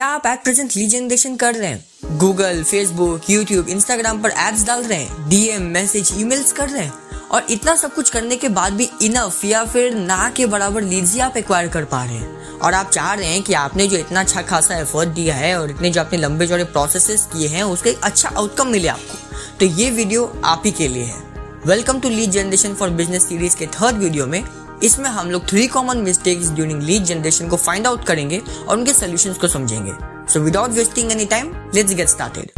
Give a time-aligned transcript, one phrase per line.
[0.00, 2.18] क्या आप at present lead generation कर रहे हैं?
[2.18, 5.28] गूगल फेसबुक यूट्यूब इंस्टाग्राम पर एप्स डाल रहे हैं?
[5.28, 6.92] डीएम मैसेज ईमेल्स कर रहे हैं?
[7.30, 11.14] और इतना सब कुछ करने के बाद भी इनफ या फिर ना के बराबर लीड्स
[11.14, 13.96] ही आप एक्वायर कर पा रहे हैं। और आप चाह रहे हैं कि आपने जो
[13.96, 17.62] इतना अच्छा खासा एफर्ट दिया है और इतने जो आपने लंबे चौड़े प्रोसेस किए हैं,
[17.62, 19.18] उसका एक अच्छा आउटकम मिले आपको।
[19.60, 21.22] तो ये वीडियो आप ही के लिए है।
[21.66, 24.42] Welcome to lead generation for business series के थर्ड वीडियो में
[24.84, 28.92] इसमें हम लोग three common mistakes during lead generation को फाइंड आउट करेंगे और उनके
[28.92, 29.92] सोल्यूशंस को समझेंगे।
[30.32, 32.50] So without wasting any time let's get started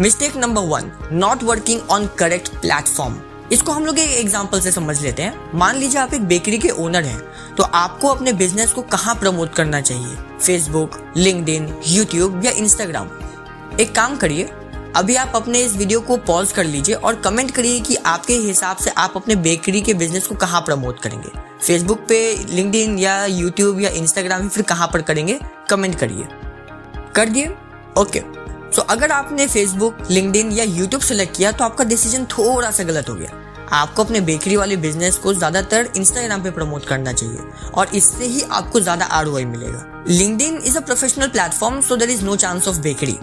[0.00, 3.20] mistake number one not working on correct platform
[3.52, 6.68] इसको हम लोग एक एग्ज़ाम्पल से समझ लेते हैं। मान लीजिए आप एक बेकरी के
[6.82, 10.16] ओनर हैं तो आपको अपने बिज़नेस को कहाँ प्रमोट करना चाहिए?
[10.40, 13.08] फेसबुक लिंकड यूट्यूब या इंस्टाग्राम
[13.80, 14.48] एक काम करिए
[14.96, 18.76] अभी आप अपने इस वीडियो को पॉज कर लीजिए और कमेंट करिए कि आपके हिसाब
[18.76, 21.30] से आप अपने बेकरी के बिज़नेस को कहाँ प्रमोट करेंगे?
[21.60, 25.38] फेसबुक पे लिंक्डइन या यूट्यूब या इंस्टाग्राम फिर कहाँ पर करेंगे?
[25.70, 26.28] कमेंट करिए।
[27.14, 27.50] कर दिए?
[27.98, 28.22] ओके
[28.76, 33.08] सो अगर आपने फेसबुक लिंक्डइन या यूट्यूब सेलेक्ट किया तो आपका डिसीज़न थोड़ा सा गलत
[33.08, 37.94] हो गया। आपको अपने बेकरी वाले बिज़नेस को ज़्यादातर इंस्टाग्राम पे प्रमोट करना चाहिए और
[37.94, 42.36] इससे ही आपको ज़्यादा आर मिलेगा। LinkedIn is a professional platform so there is no
[42.36, 43.18] chance of bakery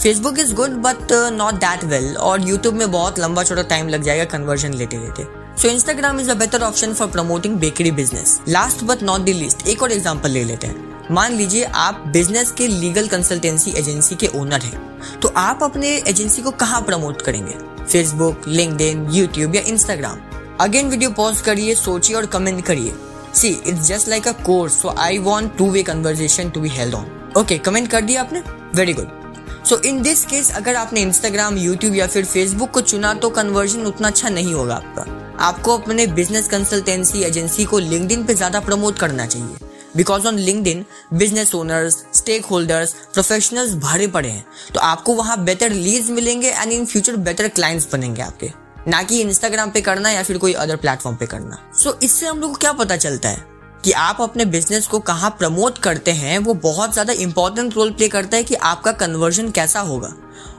[0.00, 4.02] Facebook is good but not that well और यूट्यूब में बहुत लंबा छोटा टाइम लग
[4.02, 5.26] जाएगा कन्वर्जन लेते लेते।
[5.62, 9.66] So Instagram is a better option for promoting bakery business last but not the least
[9.68, 14.26] एक और एग्ज़ाम्पल ले लेते हैं। मान लीजिए आप बिज़नेस के लीगल कंसल्टेंसी एजेंसी के
[14.34, 17.54] ओनर हैं। तो आप अपने एजेंसी को कहाँ प्रमोट करेंगे?
[17.84, 20.18] फेसबुक लिंक्डइन यूट्यूब या इंस्टाग्राम
[20.60, 22.92] अगेन वीडियो पॉज करिए, सोचिए और कमेंट करिए।
[23.34, 26.94] See it's just like a course so I want to way conversation to be held
[26.94, 28.42] on okay comment कर दिया आपने?
[28.74, 29.20] Very good
[29.64, 33.84] so in this case अगर आपने इंस्टाग्राम यूट्यूब या फिर फेसबुक को चुना तो कन्वर्जन
[33.86, 35.04] उतना अच्छा नहीं होगा आपका।
[35.40, 40.84] आपको अपने बिज़नेस कंसल्टेंसी एजेंसी को लिंक्डइन पे ज़्यादा प्रमोट करना चाहिए। Because on LinkedIn
[41.14, 42.02] business owners
[42.44, 47.48] stakeholders professionals भरे पड़े हैं। तो आपको वहाँ बेटर लीड्स मिलेंगे and in future better
[47.50, 48.50] clients बनेंगे आपके।
[48.88, 52.26] ना कि इंस्टाग्राम पे करना या फिर कोई अदर प्लेटफॉर्म पे करना। सो so, इससे
[52.26, 53.51] हम लोग को क्या पता चलता है?
[53.84, 58.08] कि आप अपने बिज़नेस को कहाँ प्रमोट करते हैं, वो बहुत ज़्यादा इंपॉर्टेंट रोल प्ले
[58.08, 60.14] करता है कि आपका कन्वर्जन कैसा होगा।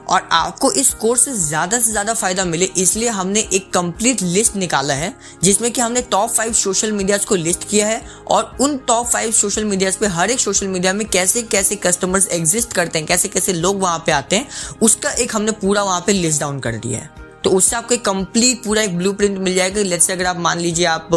[0.06, 4.56] और आपको इस कोर्स से ज़्यादा से ज़्यादा फ़ायदा मिले, इसलिए हमने एक कंप्लीट लिस्ट
[4.56, 8.76] निकाला है, जिसमें कि हमने टॉप फाइव सोशल मीडियाज को लिस्ट किया है और उन
[8.78, 12.98] टॉप फाइव सोशल मीडियाज पे, हर एक सोशल मीडिया में कैसे कैसे कस्टमर्स एग्जिस्ट करते
[12.98, 14.48] हैं, कैसे कैसे लोग वहाँ पे आते हैं,
[14.82, 18.04] उसका एक हमने पूरा वहाँ पे लिस्ट डाउन कर दिया है। तो उससे आपको एक
[18.04, 21.08] कंप्लीट पूरा एक ब्लू मिल जाएगा लेट्स अगर आप मान लीजिए आप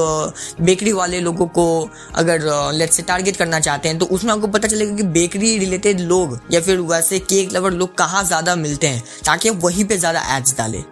[0.61, 1.67] बेकरी वाले लोगों को
[2.15, 2.41] अगर
[2.73, 6.39] लेट्स से टारगेट करना चाहते हैं तो उसमें आपको पता चलेगा कि बेकरी रिलेटेड लोग
[6.51, 10.21] या फिर वैसे केक लवर लोग कहाँ ज़्यादा मिलते हैं, ताकि आप वहीं पर ज़्यादा
[10.37, 10.83] एड्स डालें।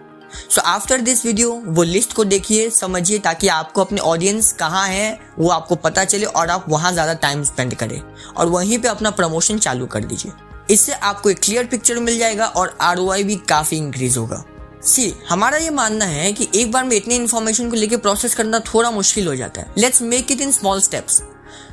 [0.50, 5.18] सो आफ्टर दिस वीडियो वो लिस्ट को देखिए, समझिए, ताकि आपको अपने ऑडियंस कहाँ है,
[5.38, 8.00] वो आपको पता चले और आप वहाँ ज़्यादा टाइम स्पेंड करें।
[8.36, 10.32] और वहीं पे अपना प्रमोशन चालू कर दीजिए।
[10.70, 14.44] इससे आपको एक क्लियर पिक्चर मिल जाएगा और आरओआई भी काफ़ी इंक्रीज होगा।
[14.86, 18.60] सी हमारा ये मानना है कि एक बार में इतनी इन्फॉर्मेशन को लेकर प्रोसेस करना
[18.74, 21.22] थोड़ा मुश्किल हो जाता है। Let's make it in small steps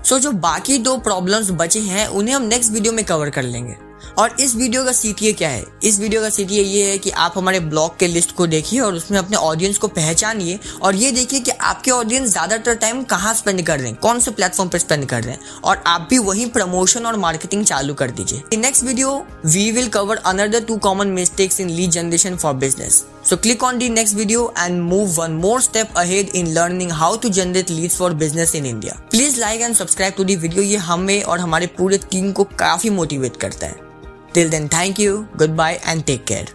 [0.06, 3.76] so जो बाकी दो प्रॉब्लम्स बचे हैं, उन्हें हम नेक्स्ट वीडियो में कवर कर लेंगे।
[4.18, 7.34] और इस वीडियो का सीटीए क्या है इस वीडियो का सीटीए ये है कि आप
[7.38, 11.40] हमारे ब्लॉग के लिस्ट को देखिए और उसमें अपने ऑडियंस को पहचानिए और ये देखिए
[11.40, 15.06] कि आपके ऑडियंस ज़्यादातर टाइम कहाँ स्पेंड कर रहे हैं, कौन से प्लेटफॉर्म पर स्पेंड
[15.06, 18.84] कर रहे हैं और आप भी वही प्रमोशन और मार्केटिंग चालू कर दीजिए in next
[18.84, 19.16] video
[19.46, 23.78] we will cover another two common mistakes in lead generation for business So click on
[23.80, 27.96] the next video and move one more step ahead in learning how to generate leads
[27.96, 28.98] for business in India.
[29.12, 30.64] Please like and subscribe to the video.
[30.64, 33.93] ये हमें और हमारे पूरे team को काफ़ी motivate करता है
[34.34, 36.48] Till then, thank you, goodbye, and take care.